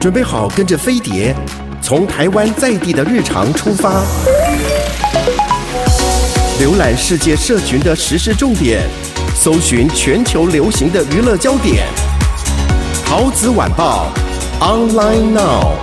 [0.00, 1.36] 准备好跟着飞碟，
[1.82, 4.02] 从台湾在地的日常出发，
[6.58, 8.80] 浏览世界社群的时事重点，
[9.34, 11.86] 搜寻全球流行的娱乐焦点。
[13.04, 14.10] 陶子晚报
[14.58, 15.74] ，online now。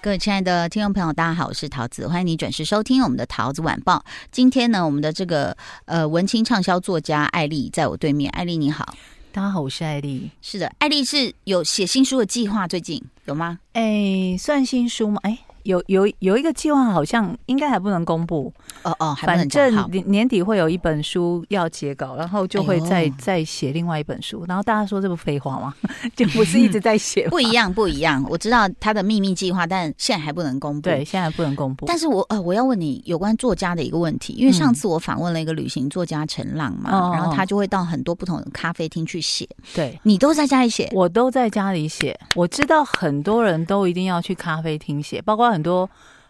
[0.00, 4.04] 各位亲爱的听众朋友，大家好，我是陶子，欢迎你准时收听我们的陶子晚报。
[4.30, 5.56] 今天呢，我们的这个
[5.86, 8.94] 呃文青畅销作家艾丽在我对面，艾丽你好。
[9.36, 10.30] 大家好，我是艾丽。
[10.40, 13.58] 是的，艾丽是有写新书的计划，最近有吗？
[13.74, 15.20] 哎，算新书吗？
[15.24, 15.45] 哎。
[15.66, 18.52] 有有有一个计划，好像应该还不能公布
[18.84, 24.44] 哦哦，反正年年底会有一本书要结稿，然后就会再、哎、再写另外一本书。
[24.46, 25.74] 然后大家说这不废话吗？
[26.14, 27.28] 就不是一直在写？
[27.28, 28.24] 不一样，不一样。
[28.30, 30.82] 我知道他的秘密计划，但现在还不能公布。
[30.82, 31.84] 对，现在还不能公布。
[31.86, 39.48] 但是我呃，我要问你有关作家的一个问题，因为上次我访问了一个旅行作家陈浪嘛，嗯、然后他就会到很多不同的咖啡厅去写。
[39.74, 40.88] 对，你都在家里写？
[40.92, 42.18] 我都在家里写。
[42.34, 45.88] 我知道很多人都一定要去咖啡厅写，包括很多。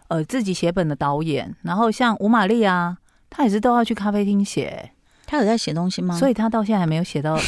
[0.09, 2.97] 呃，自己写本的导演，然后像吴玛丽啊，
[3.29, 4.89] 他也是都要去咖啡厅写。
[5.25, 6.17] 他有在写东西吗？
[6.17, 7.41] 所以他到现在还没有写到，啊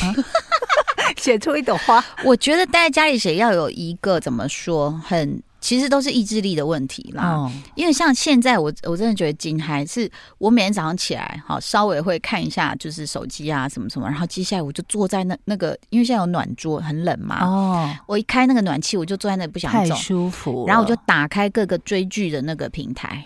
[1.15, 2.03] 写、啊、出一朵花。
[2.25, 5.41] 我觉得待在家里写要有一个怎么说很。
[5.61, 23.23] 其实都是意志力的问题啦，哦、因为像现在我我真的觉得惊还是我每天早上起来好稍微会看一下就是手机啊什么什么，然后接下来我就坐在那那个，因为现在有暖桌很冷嘛，哦，我一开那个暖气我就坐在那不想走，太舒服，然后我就打开各个追剧的那个平台。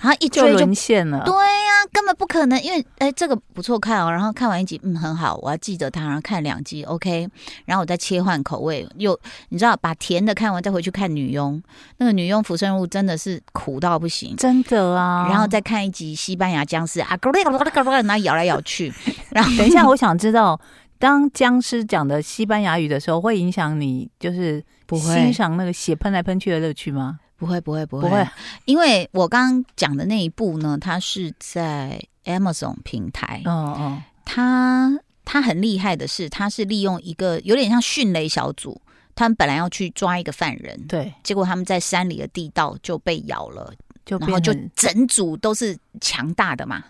[0.00, 4.10] 然后一追就沦陷了，对呀、啊，根本不可能，因为哎，这个不错看哦。
[4.10, 6.02] 然后看完一集，嗯，很好，我要记得它。
[6.02, 7.28] 然后看两集，OK。
[7.64, 11.60] 然后我再切换口味，又你知道，把甜的看完，再回去看女佣。
[11.96, 15.26] 那个女佣浮生物真的是苦到不行，真的啊。
[15.28, 18.92] 然后再看一集西班牙僵尸啊，咕噜咕噜咕噜咕噜，然后咬来咬去。
[19.30, 20.60] 然后等一下，我想知道，
[21.00, 27.18] 当僵尸讲的西班牙语的时候，会影响你就是欣赏那个血喷来喷去的乐趣吗？
[27.38, 28.28] 不会不会不会，不会，
[28.64, 33.40] 因为我刚刚讲的那一部呢，它是在 Amazon 平台。
[33.44, 34.90] 哦哦，它
[35.24, 38.80] 它很厉害的是，它是利用一个有点像迅雷小组，
[39.14, 43.72] 他们本来要去抓一个犯人，对，结果他们在山里的地道就被咬了，
[44.04, 46.82] 就然后就整组都是强大的嘛。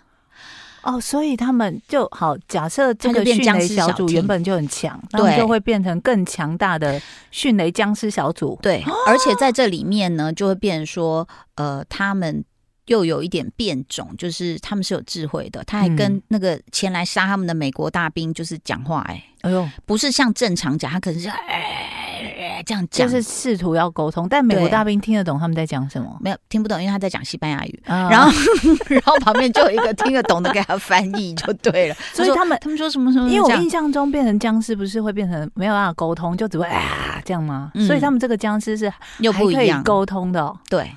[0.82, 2.36] 哦，所以他们就好。
[2.48, 7.00] 假设这个迅雷小组原本就很强，对，就会变成更强大的
[7.30, 8.58] 迅雷僵尸小组。
[8.62, 12.44] 对，而且在这里面呢，就会变成说，呃，他们
[12.86, 15.62] 又有一点变种，就是他们是有智慧的。
[15.64, 22.27] 他还跟那个前来杀他们的美国大兵就是讲话，哎，哎呦，不是像正常讲，他可能是哎。
[22.62, 26.16] 这样讲就是试图要沟通，但美国大兵听得懂他们在讲什么？
[26.20, 27.82] 没有听不懂，因为他在讲西班牙语。
[27.86, 28.30] 嗯、然后，
[28.88, 31.94] 然后旁边就有一个听得懂的给他翻译就对了。
[32.14, 33.28] 所以他们他们说什么什么？
[33.28, 37.70] 因为我印象中变成僵尸不是会变成没有办法沟通，就只会啊这样吗？
[37.74, 40.58] 嗯、所以他们这个僵尸是又不可以沟通的、喔。
[40.68, 40.90] 对。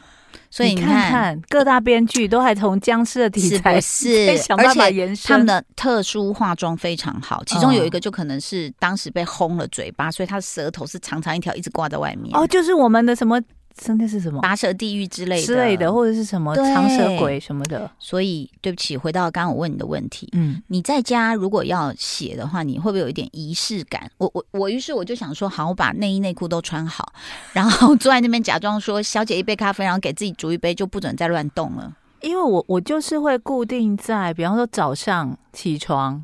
[0.51, 7.41] 所以你看，你看看各大编剧都还从僵尸的题材是，想办法延伸，他们的特殊化妆非常好。
[7.45, 12.35] 其中有一个就可能是当时被轰了嘴巴，所以他的舌头是长长一条，一直挂在外面。
[12.35, 13.41] 哦，就是我们的什么？
[13.77, 14.41] 真的是什么？
[14.41, 17.89] 拔舌地狱之类的之类的，或者是什么长舌鬼什么的。
[17.99, 24.09] 所以对不起，回到刚刚我问你的问题，嗯，你在家如果要写的话，你会不会有一点仪式感？
[24.17, 27.13] 我我我，于是我就想说，好，我把内衣内裤都穿好，
[27.53, 31.93] 然后坐在那边假装说小姐一杯咖啡，然后给自己煮一杯，就不准再乱动了。
[32.21, 36.23] 因为我我就是会固定在，比方说早上起床，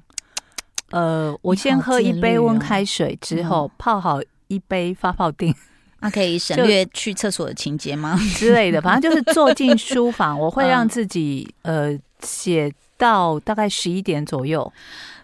[0.92, 5.56] 呃，我先喝一杯温开水，之后泡好一杯发泡錠。
[6.00, 8.16] 那可以省略去厕所的情节吗？
[8.36, 14.72] 之类的， 反正就是坐进书房，我会让自己呃写到大概十一点左右。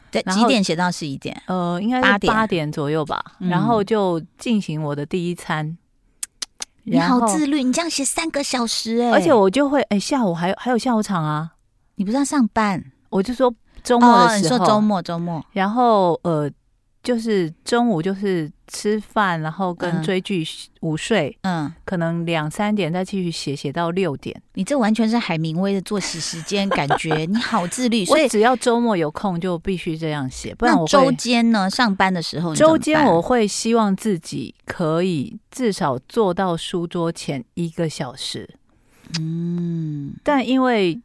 [0.09, 1.39] 对，几点写到十一点？
[1.47, 3.23] 呃，应该八点八点左右吧。
[3.39, 5.77] 然后就进行我的第一餐。
[6.83, 11.51] 你好自律，你这样写三个小时哎，而且我就会哎下午还有还有下午场啊。
[11.95, 12.83] 你不是要上班？
[13.09, 13.53] 我就说
[13.83, 16.49] 周末的时候，你说周末周末，然后呃。
[17.03, 20.45] 就是中午就是吃饭，然后跟追剧
[20.81, 24.41] 午睡，嗯，可能两三点再继续写，写到六点。
[24.53, 28.03] 你这完全是海明威的作息时间，感觉你好自律。
[28.05, 38.49] 所以只要周末有空就必须这样写，不然我周间呢，上班的时候，周间我会希望自己可以至少坐到书桌前一个小时。
[39.19, 41.01] 嗯，但因为。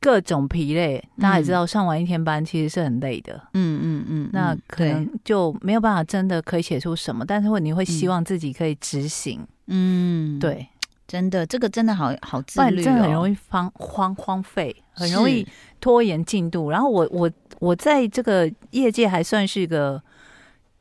[0.00, 3.34] 各种疲累，大家也知道，上完一天班其实是很累的。
[3.54, 9.44] 嗯嗯嗯，那可能就没有办法真的可以写出什么，但是会你会希望自己可以执行。
[9.66, 10.66] 嗯，对，
[11.06, 15.46] 真的，这个真的好好自律哦，真的很容易荒荒荒废，很容易
[15.80, 16.70] 拖延进度。
[16.70, 20.00] 然后我我我在这个业界还算是一个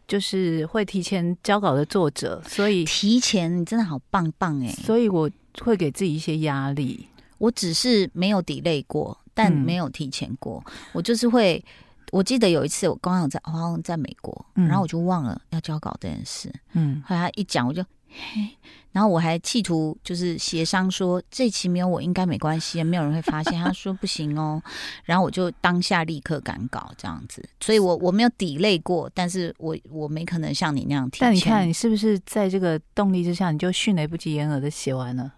[0.08, 4.68] 就是会提前交稿的作者，所以提前你真的好棒棒哎！
[4.68, 5.30] 所以我
[5.62, 7.08] 会给自己一些压力。
[7.38, 10.64] 我只是没有 delay 过，但没有提前过。
[10.66, 11.64] 嗯、我就是会，
[12.12, 16.54] 我记得有一次我刚好在，好像在美国，嗯、然后我就忘了要交稿这件事。
[16.74, 18.50] 嗯，后来他一讲，我就嘿。
[18.94, 23.54] 然后我还企图就是协商说，这期没有我应该没关系，没有人会发现。
[23.64, 24.60] 他说不行哦，
[25.04, 27.48] 然后我就当下立刻赶稿这样子。
[27.60, 31.28] 所以我我没有 delay 过，但是我我没可能像你那样提前。
[31.28, 35.32] 但你看，你是不是在这个动力之下，你就迅雷不及掩耳的写完了？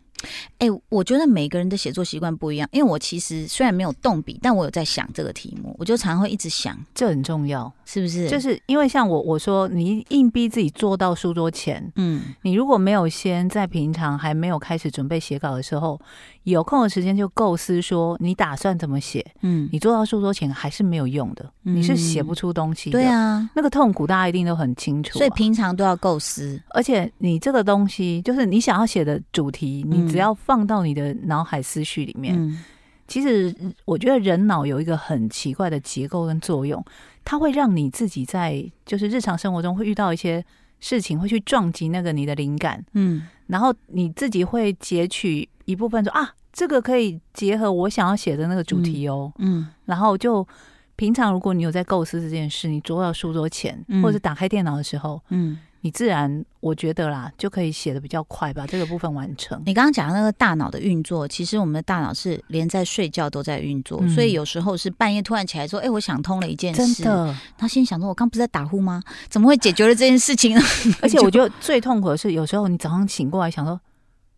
[0.58, 8.28] 哎、欸，我觉得每个人的写作习惯不一样，因为我其实虽然没有动笔，但我有在想这个题目，我就常常会一直想，这很重要，是不是？
[8.30, 16.00] 就是因为像我我说，你硬逼自己坐到书桌前，嗯，你如果没有先在平常还没有开始准备写稿的时候，
[16.44, 30.09] 有空的时间就构思说你打算怎么写，嗯，你坐到书桌前还是没有用的，嗯、你是写不出东西的，对啊，那个痛苦大家一定都很清楚、啊，所以平常都要构思，而且你这个东西就是你想要写的主题，你。
[30.10, 32.64] 只要放到你的脑海思绪里面，嗯、
[33.08, 36.84] 其实我觉得人脑有一个很奇怪的结构跟作用，
[37.24, 40.44] 它会让你自己在就是日常生活中会遇到一些
[40.80, 50.48] 事情，会去撞击那个你的灵感，嗯，然后你自己会截取一部分说啊，这个可以结合我想要写的那个主题哦，嗯，嗯然后就
[50.96, 55.58] 平常如果你有在构思这件事，你坐到书桌前、嗯、或者打开电脑的时候，嗯。
[55.82, 59.62] 你自然，我觉得啦，就可以写的比较快，把这个部分完成。
[59.66, 69.02] 你刚刚讲的那个大脑的运作，其实我们的大脑是连在睡觉都在运作，嗯、所以有时候是半夜突然起来说：“哎、欸，我想通了一件事。”真的，他心想说：“我刚不是在打呼吗？
[69.30, 70.62] 怎么会解决了这件事情呢？”
[71.02, 73.80] 而且 我觉得最痛苦的是，有时候你早上醒过来想说，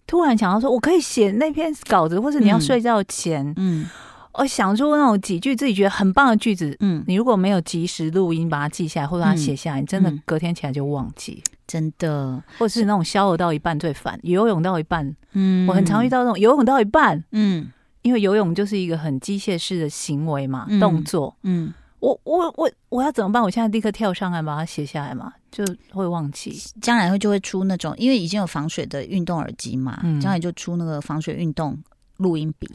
[0.05, 3.81] 突然想到说我可以写那篇稿子，或是你要睡觉前，嗯。
[3.81, 3.89] 嗯
[4.33, 12.41] 我想出那种几句自己觉得很棒的句子，嗯，你如果没有及时录音把它记下来或者把它写下来，嗯、你真的隔天起来就忘记，真的。
[12.57, 17.69] 或者是那种消磨到一半最烦，游泳到一半，嗯，我很常遇到那种游泳到一半，嗯，
[18.03, 23.43] 因为游泳就是一个很机械式的行为嘛，嗯、动作，嗯，我我我我要怎么办？
[23.43, 26.57] 我现在立刻跳上来把它写下来嘛，就会忘记。
[26.81, 31.77] 将来会就会出那种，因为已经有防水的运动耳机嘛，将来就出那个防水运动
[32.17, 32.69] 录音笔。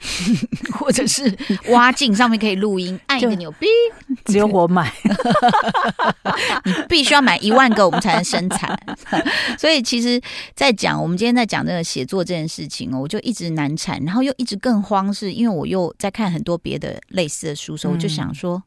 [0.72, 1.36] 或者是
[1.68, 3.66] 挖镜上面可以录音， 按一个钮，哔，
[4.24, 4.92] 只有我买，
[6.64, 8.78] 你必须要买一万个，我们才能生产。
[9.58, 10.20] 所以其实，
[10.54, 18.62] 在讲我们今天在讲这个写作这件事情哦，我就一直难产，然后又一直更慌，是因为我又在看很多别的类似的书，所以我就想说，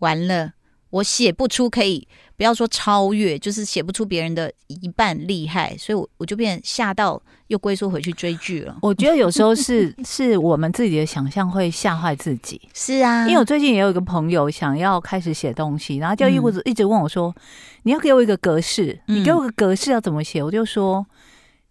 [0.00, 0.52] 完了。
[0.94, 2.06] 我写不出可以，
[2.36, 8.76] 不要说超越，就是写不出别人的一半厉害，所以我我就变吓到，又龟缩回去追剧了。
[8.80, 12.60] 我觉得有时候是 是我们自己的想象会吓坏自己。
[12.72, 17.42] 是啊，因为我最近也有一个朋友想要开始写东西，然后就一直一直问我说：“嗯、
[17.82, 21.04] 你要给我一个格式，你给我个格式要怎么写？”我就说：“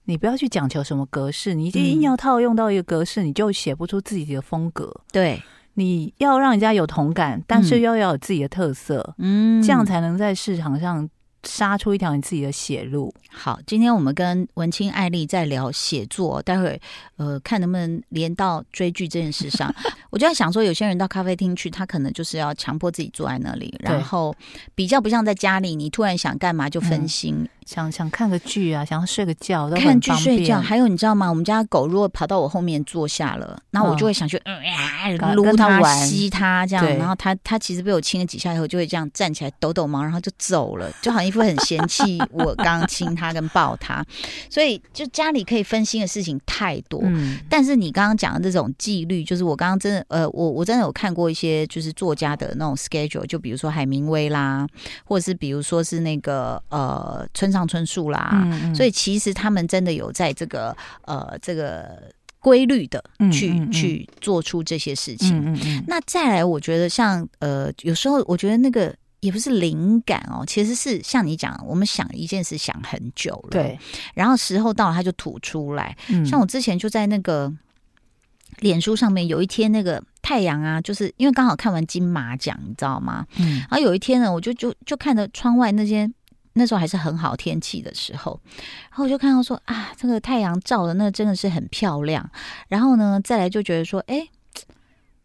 [0.04, 5.42] 你不要去讲求什么格式，你一定要套用到一个格式，你就写不出自己的风格。”对。
[5.76, 11.10] 你要让人家有同感，但是又要有自己的特色，嗯，这样才能在市场上
[11.44, 13.14] 杀出一条你自己的血路。
[13.30, 16.80] 好，今天我们跟文青艾丽在聊写作，待会
[17.18, 19.74] 呃看能不能连到追剧这件事上。
[20.12, 24.34] 我就在想说，有些人到咖啡厅去，他可能就是要强迫自己坐在那里，然后
[24.76, 27.36] 比较不像在家里，你突然想干嘛就分心。
[27.38, 30.60] 嗯想想看个剧啊，想要睡个觉都很看剧睡觉。
[30.60, 31.30] 还有你知道吗？
[31.30, 34.42] 我们家狗如果跑到我后面坐下了，那我就会想去
[35.36, 36.86] 撸它、吸它这样。
[36.98, 44.06] 然后它它其实被我亲了几下以后，就会这样站起来抖抖毛，然后就走了，就好像一副很嫌弃 我刚刚亲它跟抱它。
[44.50, 47.02] 所以就家里可以分心的事情太多。
[47.04, 54.68] 嗯，但是你刚刚讲的这种纪律，就是我刚刚真的呃，我我真的有看过一些就是作家的那种 schedule，就比如说海明威啦，
[55.06, 65.42] 或者是比如说是那个呃村上春树啦，嗯嗯，所以其实他们真的有在这个呃这个规律的去嗯嗯嗯去做出这些事情。
[65.46, 73.80] 嗯那再来，我觉得像呃有时候我觉得那个也不是灵感哦，其实是像你讲，我们想一件事想很久了，对，
[74.14, 75.96] 然后时候到了，他就吐出来。
[76.10, 77.50] 嗯、像我之前就在那个
[78.60, 83.26] 脸书上面，有一天那个太阳啊，就是因为刚好看完金马奖，你知道吗？
[83.38, 86.12] 嗯，然后有一天呢，我就就就看着窗外那些。
[86.54, 88.40] 那时候还是很好天气的时候，
[88.90, 92.30] 然后我就看到说啊，这个太阳照的那真的是很漂亮。
[92.68, 94.28] 然后呢，再来就觉得说，哎，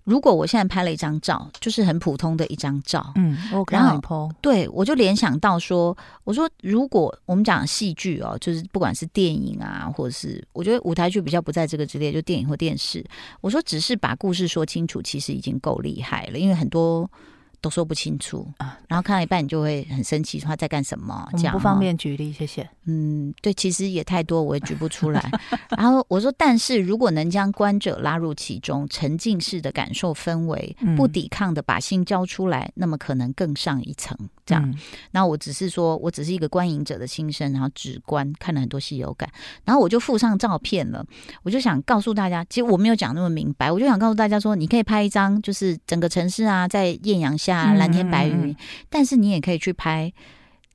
[0.04, 3.36] 如果我现在拍了一张照，就是很普通的一张照，嗯，
[3.70, 5.94] 然后对，我就联想到说，
[6.24, 13.04] 我说如果我们讲戏剧哦，就是不管是电影啊，或者是我觉得舞台剧比较不在这个之列，就电影或电视，
[13.42, 17.10] 我说只是把故事说清楚，其实已经够厉害了，因为很多。
[17.60, 21.28] 都说不清楚啊，然后看到一半你就会很生气，说他在干什么？
[21.32, 22.68] 这样不方便举例，谢谢。
[22.86, 25.30] 嗯，对，其实也太多，我也举不出来。
[25.76, 34.16] 然后我说，但是如果能将观者拉入其中，沉浸式的感受氛围，不抵抗的把心交出来，那么可能更上一层。
[34.46, 34.74] 这样，
[35.10, 39.28] 然后我只是说，我只是一个观影者的心声，然后直观看了很多戏有感，
[39.64, 41.04] 然后我就附上照片了。
[41.42, 48.54] 我就想告诉大家，其实我没有讲那么明白，我就想告诉大家说，你可以拍一张，就是整个城市啊，在艳阳下，蓝天白云，
[48.88, 50.12] 但是你也可以去拍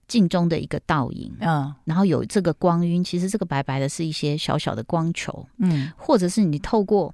[0.08, 7.13] 镜中的一个倒影，嗯，然后有这个光晕，其实这个白白的是一些小小的光球，嗯，或者是你透过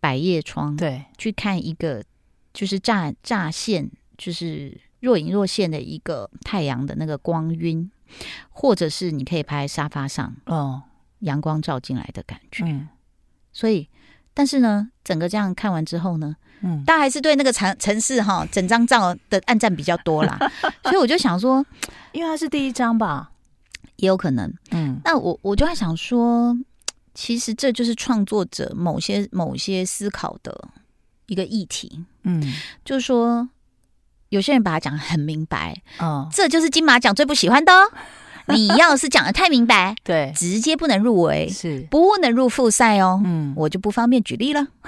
[0.00, 2.02] 百叶窗，对，去看一个
[2.52, 4.80] 就是乍乍现，就是。
[4.98, 7.88] 若隐若现的一个太阳的那个光晕，
[8.48, 10.82] 或者是你可以拍沙发上哦，
[11.20, 12.64] 阳光照进来的感觉。
[12.64, 12.88] 嗯，
[13.52, 13.88] 所以，
[14.32, 20.38] 但是呢，整个这样看完之后呢，嗯，大家还是对那个城城市哈，整张照的暗赞比较多啦。
[20.84, 21.64] 所以我就想说，
[22.12, 23.30] 因为它是第一张吧，
[23.96, 24.52] 也有可能。
[24.70, 26.56] 嗯，那我我就在想说，
[27.14, 30.68] 其实这就是创作者某些某些思考的
[31.26, 32.04] 一个议题。
[32.24, 32.42] 嗯，
[32.84, 33.48] 就是说。
[34.30, 37.88] 有些人把它讲得很明白，哦，这就是金马奖最不喜欢的哦。
[38.54, 43.20] 你要是讲的太明白，对，直接不能入围，是不能入复赛哦。
[43.24, 44.66] 嗯，我就不方便举例了。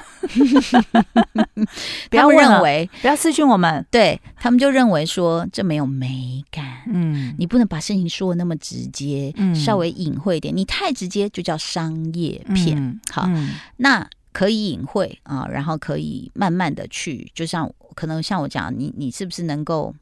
[2.10, 6.64] 不要认为，不要私讯我们，对他们就认为说这没有美感。
[6.86, 10.56] 嗯，你不能把事情说得那么直接，嗯，稍微隐晦一点。
[10.56, 12.78] 你太直接就叫商业片。
[12.78, 14.08] 嗯，好，嗯，那。
[14.30, 19.92] 可以隐晦啊，然后可以慢慢的去，就像可能像我讲，你你是不是能够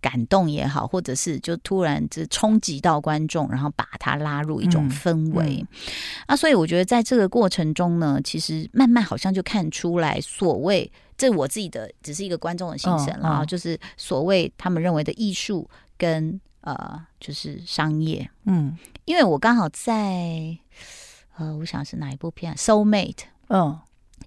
[0.00, 5.62] 感动也好，或者是就突然就冲击到观众，然后把他拉入一种氛围、嗯。
[5.62, 5.68] 嗯、
[6.26, 20.56] 啊，所以我觉得在这个过程中呢，其实慢慢好像就看出来，所谓这我自己的只是一个观众的心声了，就是所谓他们认为的艺术跟呃就是商业，嗯，因为我刚好在
[21.36, 23.24] 呃，我想是哪一部片，Soulmate。
[23.48, 23.78] 嗯，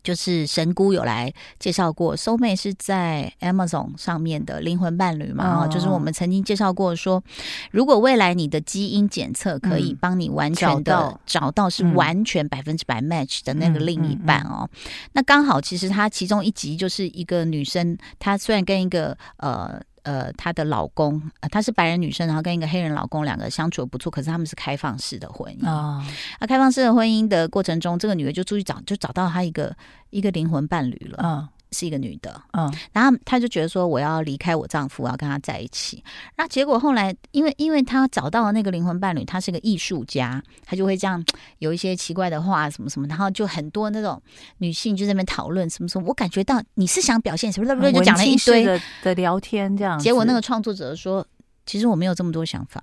[0.01, 5.65] 就是神姑有来介绍过，Soul Mate 是在 Amazon 上面的灵魂伴侣嘛？
[5.65, 7.23] 哦，就是我们曾经介绍过说，
[7.71, 14.69] 如果未来你的基因检测可以帮你完全的找到是完全百分之百 match 的那个另一半哦，
[15.13, 19.81] 那刚好其实他其中一集就是一个女生，她虽然跟一个呃。
[20.03, 26.05] 呃，她的老公，呃，她是白人女生，然后跟一个黑人老公两个相处的不错，可是他们是开放式的婚姻啊。
[26.39, 29.75] 那、哦、开放式的婚姻的过程中，这个女的就出去找，就找到她一个
[30.12, 31.19] 一个灵魂伴侣了。
[31.24, 31.50] 嗯、哦。
[31.74, 36.03] 是一个女的，嗯，然后她就觉得说，我要离开我丈夫，我要跟他在一起。
[36.38, 41.24] 那结果后来，因为因为她找到了那个灵魂伴侣，她是个艺术家，她就会这样
[41.58, 44.22] 有一些奇怪的话什么什么，然后就很多那种
[44.60, 46.08] 女性就在那边讨论什么什么。
[46.08, 47.92] 我感觉到你是想表现什么，对不对？
[47.92, 49.98] 就讲了一堆的的聊天这样。
[49.98, 51.25] 结果那个创作者说，
[51.65, 52.82] 其实我没有这么多想法，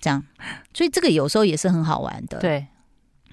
[0.00, 0.22] 这样。
[0.74, 2.66] 所以这个有时候也是很好玩的，对，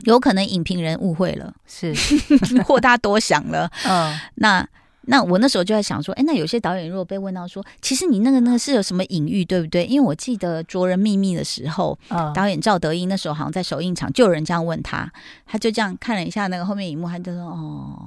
[0.02, 1.94] 有可能影评人误会了，是
[2.66, 4.68] 或他多想了，嗯，那。
[5.06, 9.86] 那我那时候就在想说，哎，那有些导演如果被问到说，其实你那个那个是有什么隐喻，对不对？
[9.86, 15.12] 因为我记得《卓人秘密》的时候，嗯、导演赵德胤那时候好像在首映场就有人这样问他，
[15.46, 18.00] 他就这样看了一下那个后面荧幕，他就说：“哦，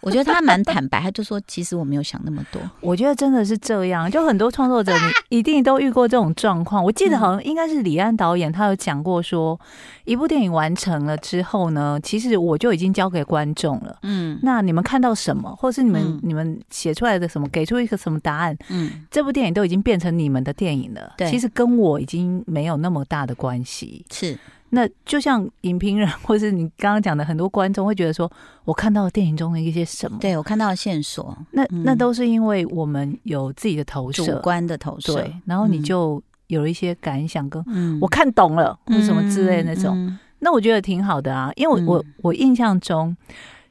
[0.00, 4.92] 我觉得他蛮坦白，他就说其实我没有想那么多。”我觉得真的是这样，就很多创作者
[5.30, 6.84] 你 一定都遇过这种状况。
[6.84, 9.58] 我记得好像应该是李安导演，他有讲过说，
[10.04, 13.98] 一部电影完成了之后呢，其实我就已经交给观众了。
[14.02, 16.43] 嗯，那你们看到什么，或是你们、嗯、你们。
[16.70, 18.56] 写出来的什么，给出一个什么答案？
[18.70, 21.14] 嗯，这部电影都已经变成你们的电影了。
[21.16, 24.04] 对，其实跟我已经没有那么大的关系。
[24.10, 24.38] 是，
[24.70, 28.30] 那就像影评人，或是你刚刚讲的很多观众会觉得说，
[28.64, 30.18] 我看到了电影中的一些什么？
[30.20, 31.36] 对，我看到了线索。
[31.52, 35.14] 那、嗯、那都是因为我们有自己的投射，主观的投射。
[35.14, 37.62] 对，然后你就有了一些感想，跟
[38.00, 39.94] 我看懂了，嗯、或什么之类的那种。
[39.96, 43.16] 嗯、那我觉得挺好的啊，因为我我，我印象中。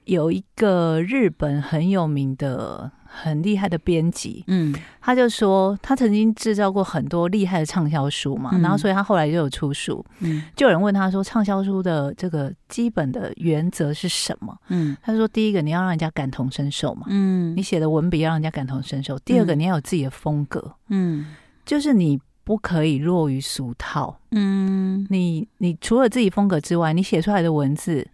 [0.06, 14.58] 有一个日本很有名的、很厉害的编辑，嗯，他就说他曾经制造过很多厉害的畅销书嘛，嗯、然后所以他后来就有出书，嗯，就有人问他说，畅销书的这个基本的原则是什么？
[14.70, 21.28] 嗯，他说第一个你要让人家感同身受嘛，嗯，你写的文笔要让人家感同身受；第二个你要有自己的风格，嗯，
[21.66, 28.06] 就是你不可以落于俗套，嗯，你你除了自己风格之外，你写出来的文字。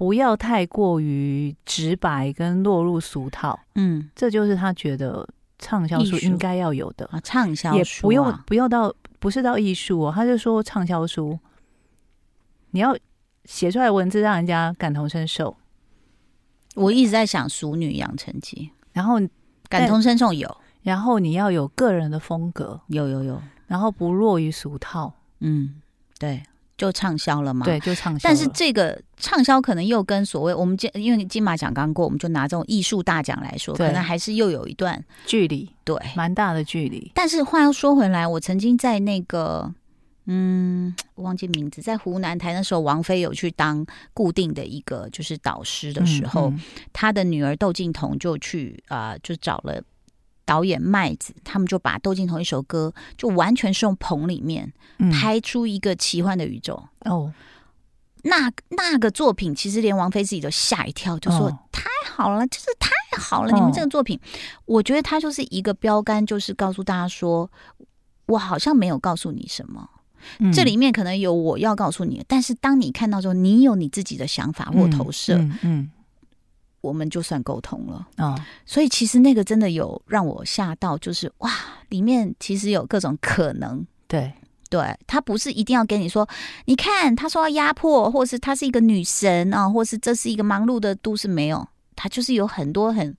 [0.00, 5.28] 不要太过于直白跟落入俗套，嗯，这就是他觉得
[5.58, 7.04] 畅销书应该要有的。
[7.12, 7.20] 啊。
[7.20, 11.38] 畅销书、啊、也不用不用到不是到艺术哦，他就说畅销书，
[12.70, 12.96] 你要
[13.44, 15.54] 写出来文字让人家感同身受。
[16.76, 19.16] 我一直在想《熟女养成记》，然后
[19.68, 25.82] 感同身受有，然后你要有个人的风格，有有有，然后不落于俗套，嗯，
[26.18, 26.42] 对，
[26.80, 28.20] 就畅销了嘛，对，就畅销。
[28.22, 37.12] 但是这个畅销可能又跟所谓我们金，因为金马奖刚过，我们就拿这种艺术大奖来说，可能还是又有一段距离，对，蛮大的距离。
[37.14, 39.74] 但是话又说回来，我曾经在那个。
[40.32, 43.84] 嗯，我忘记名字，在湖南台那时候，王菲有去当
[44.14, 46.52] 固定的一个就是导师的时候，
[46.92, 49.82] 她、的女儿窦靖童就去啊、呃，就找了
[50.50, 54.72] 导演麦子，他们就把窦靖童一首歌，就完全是用棚里面
[55.12, 57.32] 拍出一个奇幻的宇宙、嗯、哦。
[58.24, 64.20] 那那个作品，其实连王菲自己都吓一跳，就说、哦、太好了，就是太好了，你们这个作品，哦、
[64.64, 67.48] 我觉得它就是一个标杆，就是告诉大家说，
[68.26, 69.88] 我好像没有告诉你什么。
[70.52, 75.90] 这里面可能有我要告诉你，但是当你看到之后，你有你自己的想法或投射，嗯，嗯，
[76.80, 78.38] 我们就算沟通了哦。
[78.64, 81.50] 所以其实那个真的有让我吓到，就是哇，
[81.88, 83.84] 里面其实有各种可能。
[84.06, 84.32] 对，
[84.68, 86.28] 对，他不是一定要跟你说，
[86.64, 91.66] 你看他说要压迫，或是他是一个女神啊，或是这是一个忙碌的都市，没有。
[92.02, 93.14] 他就是有很多很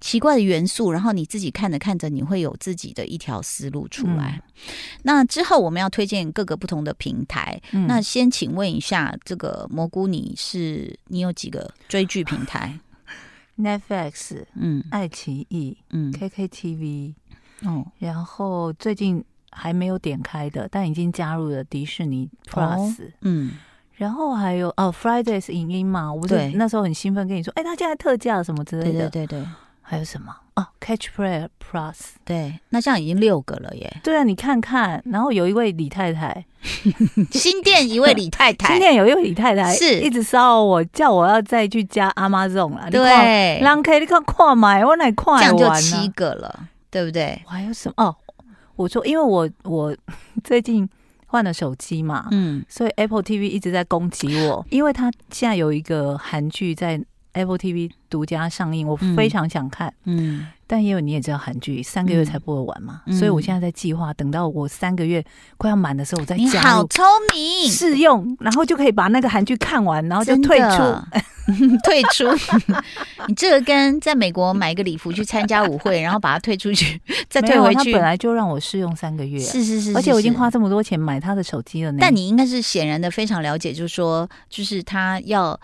[0.00, 4.42] 奇怪的元素，然后你自己看着看着，你会有自己的一条思路出来。
[4.42, 7.62] 嗯、那之后我们要推荐各个不同的平台。
[7.70, 12.76] 嗯、那先请问一下，这个蘑菇，你是你有几个追剧平台
[13.58, 17.14] ？Netflix，嗯，爱奇艺，嗯，KKTV，
[17.64, 23.52] 哦，然后最近还没有点开的，但已经加入了迪士尼 Plus，哦、嗯。
[23.96, 29.08] 然后还有哦，Fridays 影音嘛，我不是那时候很兴奋跟你说，哎，他现在特价什么之类的。
[29.08, 29.48] 对对对对，
[29.86, 34.00] 还有什么哦，Catch Play Plus，对，那这样已经六个了耶。
[34.02, 36.44] 对啊，你看看，然后有一位李太太，
[37.30, 42.90] 新店一位李太太，新店有一位李太太是一直骚扰我，叫我要再去加 Amazon 了。
[42.90, 47.40] 对，让 K 你看快买，我来快这样就七个了，对不对？
[47.46, 48.04] 我还有什么？
[48.04, 48.16] 哦，
[48.76, 49.94] 我说，因为我我
[50.42, 50.88] 最近。
[51.26, 56.96] 换了手机嘛，嗯，所以 Apple TV 一直在攻击我，因为他现在有一个韩剧在
[57.34, 65.24] Apple TV 独家上映，我非常想看，嗯，嗯，但因为你也知道韩剧三个月才播完嘛，嗯，所以我现在在计划，等到我三个月
[65.56, 70.82] 快要满的时候，我再加入，你好聪明，试用，然后就可以把那个韩剧看完，然后就退出。
[71.84, 72.24] 退出，
[73.28, 77.92] 你这个跟在美国买一个礼服去参加舞会，然后把它退出去， 再退回去。
[77.92, 81.98] 他本来就让我试用三个月，是是是，而且我已经花这么多钱买他的手机了呢。
[82.00, 85.60] 但你应该是显然的非常了解，就是说，就是他要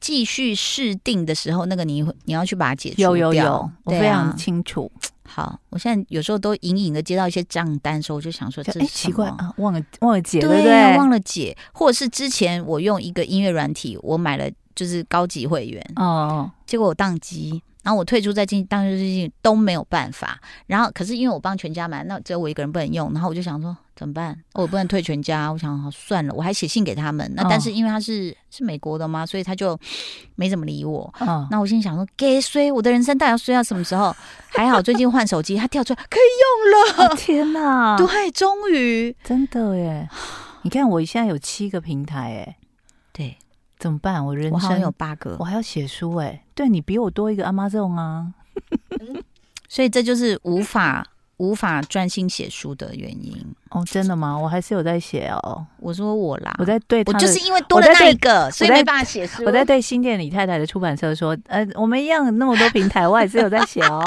[0.00, 3.16] 继续试定的时候，那个你你要去把它解除掉。
[3.16, 4.90] 有有有，我非常清楚。
[5.28, 10.96] 好，我现在有时候都隐隐的接到一些账单的时候，我就想说，这奇怪啊，忘了忘了解，对不对？
[10.96, 14.50] 忘了解，或者是之前我用一个音乐软体，我买了。
[14.72, 20.38] 就是高级会员哦，结果我宕机，然后我退出再进，当时最近都没有办法。
[20.66, 24.38] 然后可是因为我帮全家买，那只有我一个人不能用，然后我就想说怎么办？
[24.52, 27.30] 我不能退全家，我想好算了，我还写信给他们。
[27.34, 29.78] 那但是因为他是是美国的嘛，所以他就
[30.34, 31.12] 没怎么理我。
[31.20, 34.14] 哦，那我心里想说，给衰，我的人生到底要衰到什么时候？
[34.48, 37.16] 还好最近换手机，他跳出来可以用了。
[37.16, 37.96] 天哪！
[37.96, 40.08] 对，终于真的耶！
[40.62, 42.56] 你看我现在有七个平台，哎，
[43.12, 43.38] 对。
[43.80, 44.24] 怎么办？
[44.24, 46.44] 我人生有八个，我还要写书哎、欸。
[46.54, 48.32] 对，你比我多一个 Amazon 啊，
[49.68, 51.04] 所以这就是无法
[51.40, 53.34] 无法专心写书的原因。
[53.70, 54.36] 哦，真的吗？
[54.36, 55.64] 我还是有在写哦。
[55.78, 59.44] 我说我啦，我在对他，我就是因为多了那一个，所以没办法写书。
[59.46, 64.04] 我在对新店李太太的出版社说，呃，我们一样那么多平台，我也是有在写哦。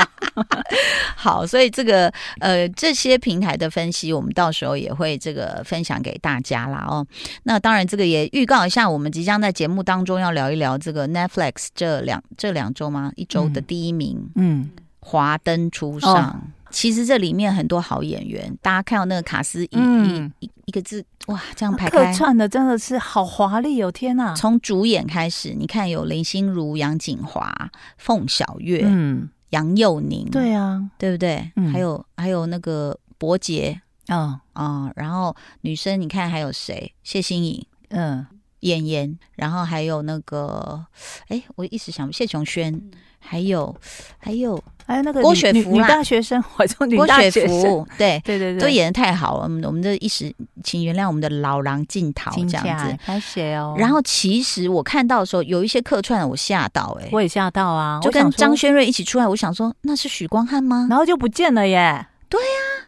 [1.16, 7.04] 好，所以这个呃这些平台的分析，我们到时候也会这个分享给大家啦哦。
[7.44, 13.12] 那当然，这个也预告一下，我们即将在节目当中要聊一聊这个 Netflix 这两这两周吗？
[13.16, 14.70] 一周的第一名，嗯，
[15.00, 16.28] 华灯初上。
[16.28, 16.36] 哦
[16.74, 22.12] 其实这里面很多好演员，大家看到那个卡斯一、嗯、一一个字哇，这样排开。
[22.12, 23.92] 客串的真的是好华丽哦！
[23.92, 31.52] 天哪，从主演开始，你看有林心如、杨景华、凤小岳、嗯，杨佑宁，对啊，对不对？
[31.56, 36.92] 嗯、还有还有那个伯杰，啊啊、嗯，然后女生你看还有谁？
[37.04, 38.26] 谢欣颖，嗯，
[38.62, 40.84] 演员，然后还有那个，
[41.28, 42.82] 哎，我一时想谢琼轩。
[43.26, 43.74] 还有，
[44.18, 49.44] 还有，还有那个郭雪芙女大学生， 我就女大学生，对对对对，都演的太好了。
[49.44, 52.98] 我们我们这一时，请原谅我们的老狼进逃这样子。
[53.04, 53.76] 还写哦。
[53.78, 60.88] 然后其实我看到的时候，有一些客串，我吓到哎，我也吓到啊，就跟张轩瑞一起出来，我想说那是许光汉吗？
[60.90, 62.06] 然后就不见了耶。
[62.30, 62.83] 对呀。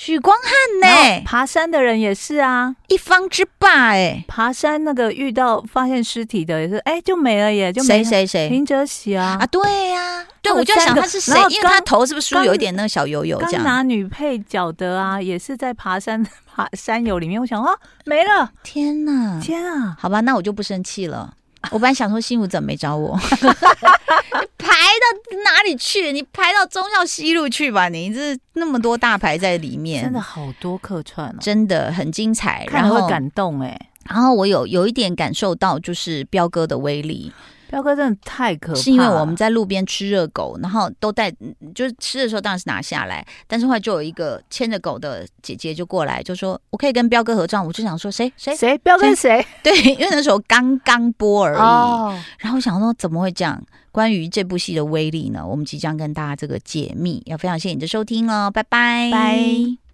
[0.00, 1.22] 许光汉呢？
[1.24, 4.24] 爬山的人也是啊，一方之霸哎。
[4.28, 13.64] 爬山那个遇到发现尸体的也是，哎，就没了耶，就没谁谁谁林哲熹啊啊，对呀，对，我就想他是谁，因为他头是不是梳有一点那个小油油这样？
[13.64, 17.72] 刚拿女配角的啊，也是在爬山 爬山友里面，我想啊，
[18.04, 21.34] 没了，天哪，天啊，好吧，那我就不生气了。
[21.72, 23.18] 我本来想说新武怎么没找我？
[24.88, 26.12] 排到哪里去？
[26.12, 27.88] 你排到中孝西路去吧！
[27.88, 33.78] 你这那么多大牌在里面，真的好多客串哦，真的很精彩，然后感动哎。
[34.08, 37.30] 然后我有有一点感受到，就是彪哥的威力。
[37.68, 41.30] 彪哥真的太可怕，是因为我们在路边吃热狗，然后都带，
[41.74, 49.44] 就是吃的时候当然是拿下来，但是后来就有一个牵着狗的姐姐就过来，就说我可以跟彪哥合照，我就想说谁谁谁彪哥谁？
[49.62, 51.58] 对，因为那时候刚刚播而已。
[51.58, 53.62] 哦，然后我想说怎么会这样？
[53.90, 55.44] 关于这部戏的威力呢？
[55.44, 59.10] 我们即将跟大家这个解密，要非常谢谢你的收听哦，拜拜。
[59.10, 59.87] 拜。